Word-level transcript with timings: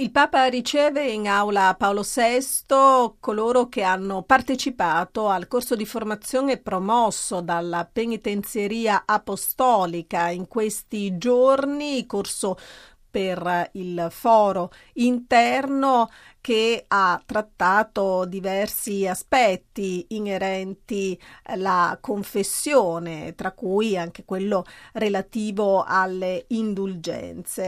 Il 0.00 0.12
Papa 0.12 0.44
riceve 0.44 1.10
in 1.10 1.26
aula 1.26 1.74
Paolo 1.76 2.02
VI 2.02 3.16
coloro 3.18 3.68
che 3.68 3.82
hanno 3.82 4.22
partecipato 4.22 5.26
al 5.26 5.48
corso 5.48 5.74
di 5.74 5.84
formazione 5.84 6.58
promosso 6.58 7.40
dalla 7.40 7.84
penitenzieria 7.84 9.02
apostolica 9.04 10.28
in 10.28 10.46
questi 10.46 11.18
giorni, 11.18 12.06
corso 12.06 12.56
per 13.10 13.70
il 13.72 14.06
foro 14.10 14.70
interno 14.92 16.08
che 16.40 16.84
ha 16.86 17.20
trattato 17.26 18.24
diversi 18.24 19.04
aspetti 19.04 20.06
inerenti 20.10 21.20
alla 21.42 21.98
confessione, 22.00 23.34
tra 23.34 23.50
cui 23.50 23.98
anche 23.98 24.24
quello 24.24 24.64
relativo 24.92 25.82
alle 25.82 26.44
indulgenze. 26.50 27.66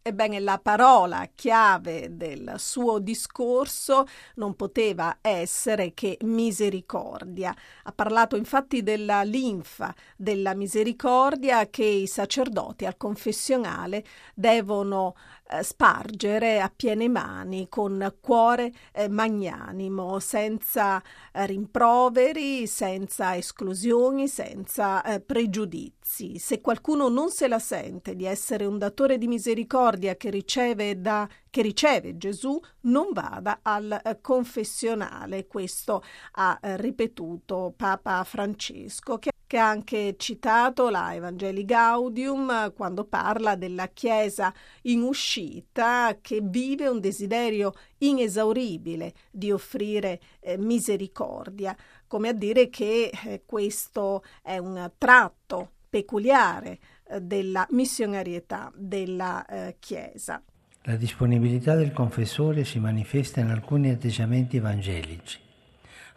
Ebbene, 0.00 0.40
la 0.40 0.58
parola 0.58 1.28
chiave 1.34 2.16
del 2.16 2.54
suo 2.56 2.98
discorso 2.98 4.06
non 4.36 4.54
poteva 4.54 5.18
essere 5.20 5.92
che 5.92 6.16
misericordia. 6.22 7.54
Ha 7.82 7.92
parlato 7.92 8.36
infatti 8.36 8.82
della 8.82 9.22
linfa, 9.22 9.94
della 10.16 10.54
misericordia 10.54 11.68
che 11.68 11.84
i 11.84 12.06
sacerdoti 12.06 12.86
al 12.86 12.96
confessionale 12.96 14.02
devono 14.34 15.14
eh, 15.50 15.62
spargere 15.62 16.60
a 16.60 16.72
piene 16.74 17.08
mani 17.08 17.68
con 17.68 18.14
cuore 18.20 18.72
eh, 18.92 19.08
magnanimo, 19.08 20.20
senza 20.20 21.02
eh, 21.32 21.44
rimproveri, 21.44 22.66
senza 22.66 23.36
esclusioni, 23.36 24.26
senza 24.26 25.02
eh, 25.02 25.20
pregiudizi. 25.20 26.38
Se 26.38 26.62
qualcuno 26.62 27.08
non 27.08 27.30
se 27.30 27.46
la 27.46 27.58
sente 27.58 28.16
di 28.16 28.24
essere 28.24 28.64
un 28.64 28.78
datore 28.78 29.18
di 29.18 29.26
misericordia 29.26 29.87
che 30.16 30.30
riceve 30.30 31.00
da 31.00 31.28
che 31.50 31.62
riceve 31.62 32.16
Gesù 32.18 32.60
non 32.82 33.08
vada 33.12 33.60
al 33.62 34.00
eh, 34.04 34.20
confessionale. 34.20 35.46
Questo 35.46 36.02
ha 36.32 36.58
eh, 36.60 36.76
ripetuto 36.76 37.72
Papa 37.76 38.22
Francesco, 38.24 39.18
che 39.18 39.30
che 39.48 39.56
ha 39.56 39.70
anche 39.70 40.14
citato 40.18 40.90
la 40.90 41.14
Evangeli 41.14 41.64
Gaudium 41.64 42.74
quando 42.74 43.04
parla 43.04 43.56
della 43.56 43.88
Chiesa 43.88 44.52
in 44.82 45.00
uscita 45.00 46.18
che 46.20 46.40
vive 46.42 46.86
un 46.86 47.00
desiderio 47.00 47.72
inesauribile 47.96 49.14
di 49.30 49.50
offrire 49.50 50.20
eh, 50.40 50.58
misericordia, 50.58 51.74
come 52.06 52.28
a 52.28 52.32
dire 52.34 52.68
che 52.68 53.10
eh, 53.24 53.42
questo 53.46 54.22
è 54.42 54.58
un 54.58 54.92
tratto 54.98 55.70
peculiare 55.88 56.78
della 57.20 57.66
missionarietà 57.70 58.72
della 58.74 59.44
eh, 59.46 59.76
Chiesa. 59.78 60.42
La 60.82 60.96
disponibilità 60.96 61.74
del 61.74 61.92
confessore 61.92 62.64
si 62.64 62.78
manifesta 62.78 63.40
in 63.40 63.50
alcuni 63.50 63.90
atteggiamenti 63.90 64.56
evangelici 64.56 65.46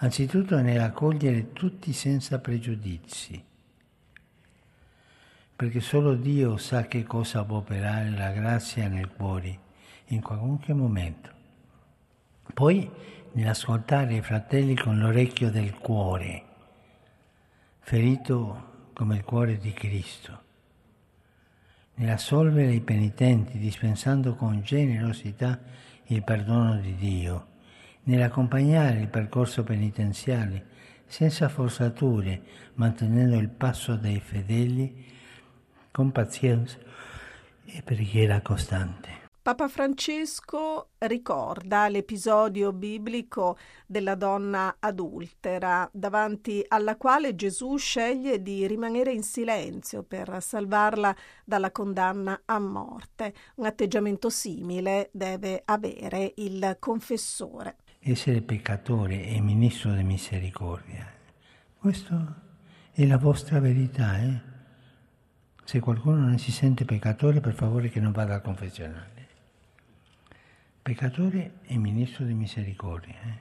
anzitutto 0.03 0.59
nell'accogliere 0.59 1.53
tutti 1.53 1.94
senza 1.94 2.39
pregiudizi, 2.39 3.44
perché 5.56 5.80
solo 5.80 6.16
Dio 6.16 6.58
sa 6.58 6.88
che 6.88 7.03
cosa 7.03 7.44
può 7.44 7.58
operare 7.58 8.09
la 8.09 8.31
grazia 8.31 8.88
nel 8.88 9.09
cuore 9.09 9.59
in 10.08 10.22
qualunque 10.22 10.73
momento. 10.73 11.30
Poi 12.52 12.89
nell'ascoltare 13.34 14.16
i 14.16 14.22
fratelli 14.22 14.75
con 14.75 14.97
l'orecchio 14.97 15.52
del 15.52 15.75
cuore, 15.75 16.44
ferito 17.80 18.89
come 18.94 19.17
il 19.17 19.23
cuore 19.23 19.59
di 19.59 19.72
Cristo, 19.72 20.42
nell'assolvere 21.95 22.73
i 22.73 22.81
penitenti 22.81 23.58
dispensando 23.58 24.36
con 24.36 24.61
generosità 24.61 25.59
il 26.06 26.23
perdono 26.23 26.78
di 26.80 26.95
Dio 26.95 27.50
nell'accompagnare 28.03 29.00
il 29.00 29.08
percorso 29.08 29.64
penitenziale 29.64 30.69
senza 31.06 31.50
forzature, 31.50 32.42
mantenendo 32.75 33.38
il 33.38 33.50
passo 33.50 33.96
dei 33.96 34.19
fedeli 34.19 35.06
con 35.91 36.12
pazienza 36.12 36.78
e 37.66 37.81
preghiera 37.84 38.41
costante. 38.41 39.31
Papa 39.44 39.68
Francesco 39.68 40.90
ricorda 41.00 41.88
l'episodio 41.88 42.72
biblico 42.74 43.57
della 43.88 44.13
donna 44.13 44.75
adultera, 44.78 45.90
davanti 45.91 46.63
alla 46.68 46.96
quale 46.96 47.34
Gesù 47.34 47.75
sceglie 47.78 48.44
di 48.44 48.68
rimanere 48.68 49.12
in 49.12 49.24
silenzio 49.24 50.03
per 50.03 50.38
salvarla 50.40 51.16
dalla 51.44 51.72
condanna 51.72 52.44
a 52.46 52.59
morte. 52.59 53.34
Un 53.56 53.66
atteggiamento 53.66 54.30
simile 54.30 55.09
deve 55.12 55.63
avere 55.66 56.34
il 56.35 56.78
confessore 56.80 57.78
essere 58.03 58.41
peccatore 58.41 59.25
e 59.25 59.40
ministro 59.41 59.94
di 59.94 60.03
misericordia. 60.03 61.07
Questa 61.78 62.41
è 62.91 63.06
la 63.06 63.18
vostra 63.18 63.59
verità. 63.59 64.19
Eh? 64.19 64.41
Se 65.63 65.80
qualcuno 65.80 66.18
non 66.18 66.40
si 66.40 66.51
sente 66.51 66.84
peccatore, 66.84 67.41
per 67.41 67.53
favore 67.53 67.90
che 67.90 68.00
non 68.00 68.12
vada 68.12 68.34
al 68.34 68.41
confessionale. 68.41 69.31
Peccatore 70.81 71.59
e 71.64 71.78
ministro 71.78 72.25
di 72.25 72.34
misericordia, 72.34 73.16
eh? 73.24 73.40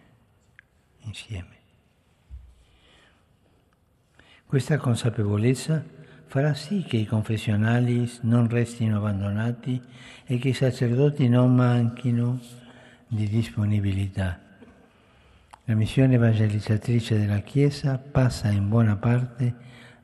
insieme. 1.01 1.59
Questa 4.45 4.77
consapevolezza 4.79 5.85
farà 6.27 6.55
sì 6.55 6.83
che 6.83 6.97
i 6.97 7.07
confessionali 7.07 8.11
non 8.23 8.49
restino 8.49 8.99
abbandonati 8.99 9.81
e 10.25 10.39
che 10.39 10.49
i 10.49 10.55
sacerdoti 10.55 11.29
non 11.29 11.55
manchino 11.55 12.41
di 13.07 13.29
disponibilità 13.29 14.49
la 15.71 15.77
missione 15.77 16.17
evangelizzatrice 16.17 17.17
della 17.17 17.39
Chiesa 17.43 17.97
passa 17.97 18.49
in 18.49 18.69
buona 18.69 18.97
parte 18.97 19.55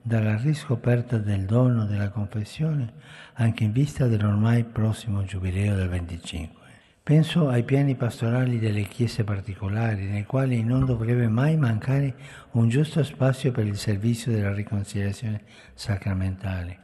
dalla 0.00 0.36
riscoperta 0.36 1.18
del 1.18 1.44
dono 1.44 1.86
della 1.86 2.10
confessione 2.10 2.92
anche 3.32 3.64
in 3.64 3.72
vista 3.72 4.06
dell'ormai 4.06 4.62
prossimo 4.62 5.24
giubileo 5.24 5.74
del 5.74 5.88
25. 5.88 6.65
Penso 7.06 7.48
ai 7.48 7.62
piani 7.62 7.94
pastorali 7.94 8.58
delle 8.58 8.82
chiese 8.82 9.22
particolari, 9.22 10.06
nei 10.06 10.24
quali 10.24 10.64
non 10.64 10.84
dovrebbe 10.84 11.28
mai 11.28 11.56
mancare 11.56 12.16
un 12.54 12.68
giusto 12.68 13.04
spazio 13.04 13.52
per 13.52 13.64
il 13.64 13.76
servizio 13.76 14.32
della 14.32 14.52
riconciliazione 14.52 15.42
sacramentale. 15.72 16.78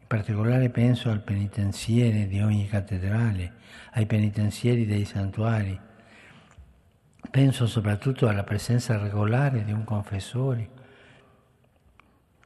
In 0.00 0.06
particolare 0.06 0.68
penso 0.68 1.08
al 1.08 1.22
penitenziere 1.22 2.26
di 2.26 2.42
ogni 2.42 2.68
cattedrale, 2.68 3.52
ai 3.92 4.04
penitenzieri 4.04 4.84
dei 4.84 5.06
santuari, 5.06 5.80
Penso 7.30 7.66
soprattutto 7.66 8.28
alla 8.28 8.44
presenza 8.44 8.96
regolare 8.96 9.64
di 9.64 9.72
un 9.72 9.84
confessore 9.84 10.70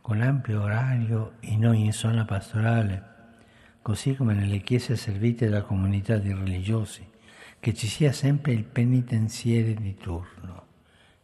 con 0.00 0.20
ampio 0.20 0.62
orario 0.62 1.34
in 1.41 1.66
ogni 1.66 1.92
zona 1.92 2.25
pastorale, 2.25 3.09
così 3.82 4.14
come 4.14 4.34
nelle 4.34 4.60
chiese 4.60 4.96
servite 4.96 5.48
da 5.48 5.62
comunità 5.62 6.16
di 6.16 6.32
religiosi, 6.32 7.06
che 7.58 7.74
ci 7.74 7.86
sia 7.86 8.12
sempre 8.12 8.52
il 8.52 8.64
penitenziere 8.64 9.74
di 9.74 9.94
turno, 9.96 10.66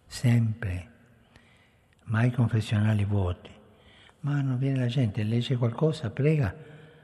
sempre, 0.07 0.91
mai 2.05 2.31
confessionali 2.31 3.05
vuoti. 3.05 3.51
Ma 4.21 4.41
non 4.41 4.59
viene 4.59 4.79
la 4.81 4.87
gente, 4.87 5.23
legge 5.23 5.57
qualcosa, 5.57 6.11
prega, 6.11 6.55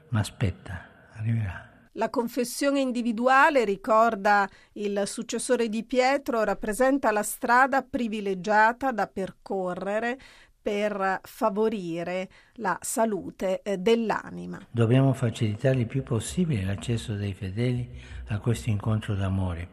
ma 0.09 0.19
aspetta, 0.19 1.09
arriverà. 1.13 1.69
La 1.93 2.09
confessione 2.09 2.79
individuale, 2.79 3.65
ricorda 3.65 4.49
il 4.73 5.03
successore 5.05 5.69
di 5.69 5.83
Pietro, 5.83 6.43
rappresenta 6.43 7.11
la 7.11 7.21
strada 7.21 7.83
privilegiata 7.83 8.91
da 8.91 9.05
percorrere 9.05 10.19
per 10.63 11.19
favorire 11.23 12.29
la 12.53 12.77
salute 12.81 13.61
eh, 13.61 13.77
dell'anima. 13.77 14.59
Dobbiamo 14.71 15.11
facilitare 15.13 15.79
il 15.79 15.87
più 15.87 16.01
possibile 16.01 16.63
l'accesso 16.63 17.15
dei 17.15 17.33
fedeli 17.33 17.87
a 18.27 18.39
questo 18.39 18.69
incontro 18.69 19.13
d'amore, 19.13 19.67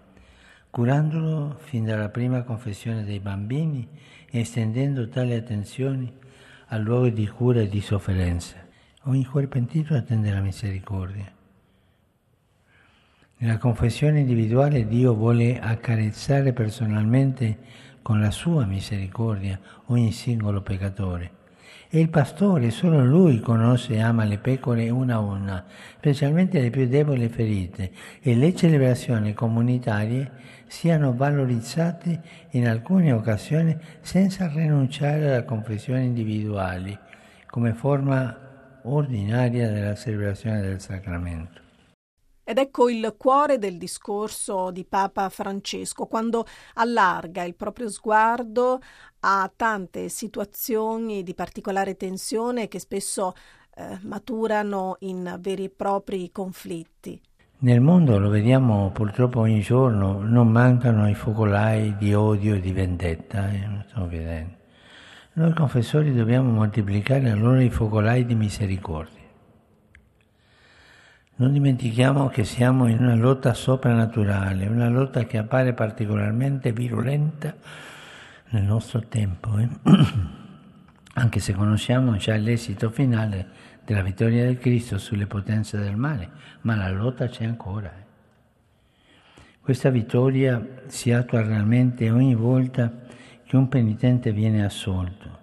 curandolo 0.68 1.56
fin 1.60 1.84
dalla 1.84 2.08
prima 2.08 2.42
confessione 2.42 3.04
dei 3.04 3.20
bambini 3.20 3.88
e 4.28 4.40
estendendo 4.40 5.08
tali 5.08 5.34
attenzioni 5.34 6.12
al 6.66 6.82
luogo 6.82 7.08
di 7.08 7.26
cura 7.28 7.60
e 7.60 7.68
di 7.68 7.80
sofferenza. 7.80 8.56
Ogni 9.04 9.24
cuore 9.24 9.46
pentito 9.46 9.94
attende 9.94 10.32
la 10.32 10.40
misericordia. 10.40 11.32
Nella 13.42 13.56
confessione 13.56 14.20
individuale 14.20 14.86
Dio 14.86 15.14
vuole 15.14 15.58
accarezzare 15.58 16.52
personalmente 16.52 17.58
con 18.02 18.20
la 18.20 18.30
sua 18.30 18.64
misericordia 18.64 19.58
ogni 19.86 20.12
singolo 20.12 20.62
peccatore. 20.62 21.38
E 21.88 21.98
il 21.98 22.08
pastore, 22.08 22.70
solo 22.70 23.04
lui 23.04 23.40
conosce 23.40 23.94
e 23.94 24.00
ama 24.00 24.24
le 24.24 24.38
pecore 24.38 24.90
una 24.90 25.14
a 25.14 25.20
una, 25.20 25.64
specialmente 25.96 26.60
le 26.60 26.70
più 26.70 26.86
deboli 26.86 27.24
e 27.24 27.28
ferite, 27.28 27.90
e 28.20 28.36
le 28.36 28.54
celebrazioni 28.54 29.34
comunitarie 29.34 30.30
siano 30.68 31.14
valorizzate 31.14 32.22
in 32.50 32.68
alcune 32.68 33.12
occasioni 33.12 33.76
senza 34.00 34.46
rinunciare 34.46 35.30
alla 35.30 35.44
confessione 35.44 36.04
individuali 36.04 36.96
come 37.46 37.74
forma 37.74 38.36
ordinaria 38.82 39.68
della 39.68 39.96
celebrazione 39.96 40.60
del 40.60 40.80
sacramento. 40.80 41.69
Ed 42.50 42.58
ecco 42.58 42.90
il 42.90 43.14
cuore 43.16 43.58
del 43.58 43.78
discorso 43.78 44.72
di 44.72 44.84
Papa 44.84 45.28
Francesco, 45.28 46.06
quando 46.06 46.44
allarga 46.74 47.44
il 47.44 47.54
proprio 47.54 47.88
sguardo 47.88 48.80
a 49.20 49.48
tante 49.54 50.08
situazioni 50.08 51.22
di 51.22 51.32
particolare 51.34 51.96
tensione 51.96 52.66
che 52.66 52.80
spesso 52.80 53.34
eh, 53.76 54.00
maturano 54.02 54.96
in 55.02 55.36
veri 55.38 55.66
e 55.66 55.70
propri 55.70 56.32
conflitti. 56.32 57.20
Nel 57.58 57.80
mondo, 57.80 58.18
lo 58.18 58.30
vediamo 58.30 58.90
purtroppo 58.90 59.38
ogni 59.38 59.60
giorno, 59.60 60.20
non 60.20 60.48
mancano 60.48 61.08
i 61.08 61.14
focolai 61.14 61.96
di 61.98 62.14
odio 62.14 62.56
e 62.56 62.60
di 62.60 62.72
vendetta, 62.72 63.48
eh. 63.48 64.58
Noi 65.34 65.54
confessori 65.54 66.12
dobbiamo 66.12 66.50
moltiplicare 66.50 67.30
allora 67.30 67.62
i 67.62 67.70
focolai 67.70 68.26
di 68.26 68.34
misericordia. 68.34 69.19
Non 71.40 71.54
dimentichiamo 71.54 72.28
che 72.28 72.44
siamo 72.44 72.86
in 72.86 72.98
una 72.98 73.14
lotta 73.14 73.54
soprannaturale, 73.54 74.66
una 74.66 74.90
lotta 74.90 75.24
che 75.24 75.38
appare 75.38 75.72
particolarmente 75.72 76.70
virulenta 76.70 77.54
nel 78.50 78.64
nostro 78.64 79.00
tempo, 79.08 79.56
eh? 79.56 79.66
anche 81.14 81.40
se 81.40 81.54
conosciamo 81.54 82.14
già 82.16 82.36
l'esito 82.36 82.90
finale 82.90 83.48
della 83.86 84.02
vittoria 84.02 84.44
del 84.44 84.58
Cristo 84.58 84.98
sulle 84.98 85.26
potenze 85.26 85.78
del 85.78 85.96
male, 85.96 86.28
ma 86.60 86.76
la 86.76 86.90
lotta 86.90 87.26
c'è 87.28 87.46
ancora. 87.46 87.88
Eh? 87.88 88.04
Questa 89.62 89.88
vittoria 89.88 90.62
si 90.88 91.10
attua 91.10 91.40
realmente 91.40 92.10
ogni 92.10 92.34
volta 92.34 92.92
che 93.46 93.56
un 93.56 93.66
penitente 93.68 94.30
viene 94.32 94.62
assolto. 94.62 95.38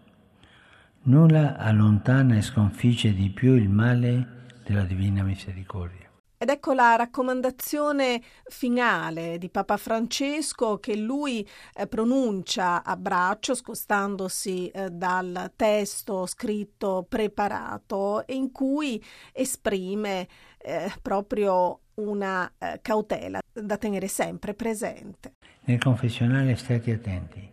Nulla 1.05 1.57
allontana 1.57 2.35
e 2.35 2.43
sconfigge 2.43 3.15
di 3.15 3.31
più 3.31 3.55
il 3.55 3.69
male 3.69 4.35
della 4.67 4.83
Divina 4.83 5.23
Misericordia. 5.23 6.11
Ed 6.39 6.49
ecco 6.49 6.73
la 6.73 6.95
raccomandazione 6.95 8.21
finale 8.45 9.39
di 9.39 9.49
Papa 9.49 9.75
Francesco 9.77 10.77
che 10.77 10.95
lui 10.95 11.47
eh, 11.73 11.87
pronuncia 11.87 12.83
a 12.83 12.95
braccio, 12.95 13.55
scostandosi 13.55 14.67
eh, 14.67 14.91
dal 14.91 15.53
testo 15.55 16.27
scritto 16.27 17.05
preparato, 17.09 18.23
in 18.27 18.51
cui 18.51 19.03
esprime 19.31 20.27
eh, 20.59 20.91
proprio 21.01 21.79
una 21.95 22.51
cautela 22.79 23.39
da 23.51 23.77
tenere 23.77 24.07
sempre 24.07 24.53
presente. 24.53 25.31
Nel 25.61 25.79
confessionale 25.79 26.55
state 26.55 26.91
attenti, 26.91 27.49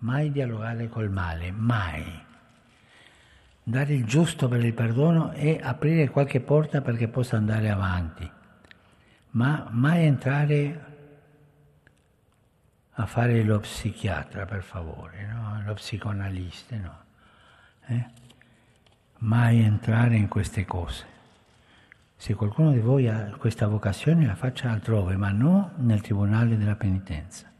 mai 0.00 0.30
dialogare 0.30 0.90
col 0.90 1.08
male, 1.08 1.50
mai 1.50 2.32
dare 3.66 3.94
il 3.94 4.04
giusto 4.04 4.46
per 4.46 4.62
il 4.62 4.74
perdono 4.74 5.32
e 5.32 5.58
aprire 5.60 6.10
qualche 6.10 6.40
porta 6.40 6.82
perché 6.82 7.08
possa 7.08 7.38
andare 7.38 7.70
avanti, 7.70 8.30
ma 9.30 9.66
mai 9.70 10.04
entrare 10.04 10.92
a 12.96 13.06
fare 13.06 13.42
lo 13.42 13.58
psichiatra, 13.58 14.44
per 14.44 14.62
favore, 14.62 15.26
no? 15.26 15.62
lo 15.64 15.74
psicoanalista, 15.74 16.76
no? 16.76 16.98
Eh? 17.86 18.06
Mai 19.18 19.60
entrare 19.60 20.16
in 20.16 20.28
queste 20.28 20.64
cose. 20.66 21.12
Se 22.16 22.34
qualcuno 22.34 22.70
di 22.72 22.78
voi 22.78 23.08
ha 23.08 23.34
questa 23.36 23.66
vocazione 23.66 24.26
la 24.26 24.36
faccia 24.36 24.70
altrove, 24.70 25.16
ma 25.16 25.30
non 25.30 25.70
nel 25.78 26.02
tribunale 26.02 26.56
della 26.56 26.76
penitenza. 26.76 27.50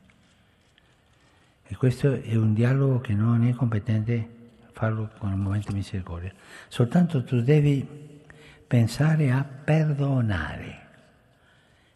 E 1.66 1.76
questo 1.76 2.12
è 2.12 2.36
un 2.36 2.52
dialogo 2.52 3.00
che 3.00 3.14
non 3.14 3.44
è 3.44 3.52
competente 3.54 4.43
farlo 4.74 5.08
con 5.18 5.32
un 5.32 5.38
momento 5.38 5.70
di 5.70 5.76
misericordia. 5.76 6.32
Soltanto 6.68 7.22
tu 7.24 7.40
devi 7.40 8.22
pensare 8.66 9.30
a 9.30 9.44
perdonare. 9.44 10.82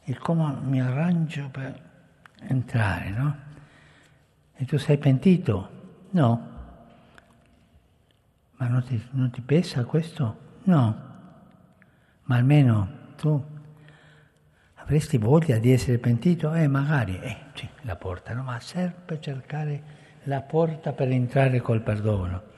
E 0.04 0.16
come 0.16 0.56
mi 0.62 0.80
arrangio 0.80 1.48
per 1.50 1.82
entrare, 2.40 3.10
no? 3.10 3.36
E 4.54 4.64
tu 4.64 4.78
sei 4.78 4.96
pentito? 4.96 5.70
No. 6.10 6.56
Ma 8.56 8.66
non 8.69 8.82
ti, 8.84 9.08
non 9.10 9.30
ti 9.30 9.40
pesa 9.40 9.84
questo? 9.84 10.38
No. 10.64 11.06
Ma 12.22 12.36
almeno 12.36 12.88
tu 13.16 13.44
avresti 14.75 15.19
voglia 15.19 15.58
di 15.58 15.72
essere 15.72 15.98
pentito? 15.98 16.54
Eh, 16.54 16.69
magari, 16.69 17.19
eh, 17.20 17.36
sì, 17.54 17.69
la 17.82 17.96
porta, 17.96 18.32
no? 18.34 18.44
Ma 18.44 18.58
serve 18.60 19.20
cercare 19.20 19.82
la 20.25 20.40
porta 20.42 20.92
per 20.92 21.10
entrare 21.10 21.60
col 21.60 21.82
perdono. 21.82 22.56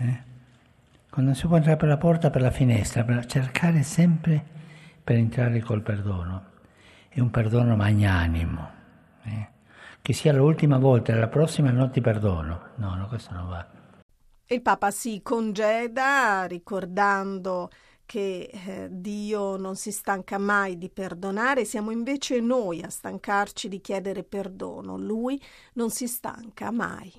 Eh? 0.00 0.28
Quando 1.10 1.34
si 1.34 1.46
può 1.46 1.56
entrare 1.56 1.76
per 1.76 1.88
la 1.88 1.96
porta, 1.96 2.30
per 2.30 2.40
la 2.40 2.50
finestra, 2.50 3.04
per 3.04 3.26
cercare 3.26 3.82
sempre 3.82 4.58
per 5.02 5.16
entrare 5.16 5.60
col 5.60 5.82
perdono. 5.82 6.44
È 7.08 7.18
un 7.18 7.30
perdono 7.30 7.74
magnanimo. 7.74 8.70
Eh? 9.24 9.48
Che 10.00 10.12
sia 10.12 10.32
l'ultima 10.32 10.78
volta, 10.78 11.14
la 11.16 11.28
prossima 11.28 11.70
non 11.70 11.90
ti 11.90 12.00
perdono. 12.00 12.68
No, 12.76 12.94
no, 12.94 13.08
questo 13.08 13.34
non 13.34 13.48
va. 13.48 13.66
Il 14.46 14.62
Papa 14.62 14.90
si 14.90 15.20
congeda 15.22 16.44
ricordando 16.46 17.70
che 18.06 18.50
eh, 18.52 18.88
Dio 18.90 19.56
non 19.56 19.76
si 19.76 19.92
stanca 19.92 20.38
mai 20.38 20.78
di 20.78 20.90
perdonare, 20.90 21.64
siamo 21.64 21.90
invece 21.90 22.40
noi 22.40 22.82
a 22.82 22.88
stancarci 22.88 23.68
di 23.68 23.80
chiedere 23.80 24.24
perdono. 24.24 24.96
Lui 24.96 25.40
non 25.74 25.90
si 25.90 26.06
stanca 26.06 26.70
mai. 26.70 27.12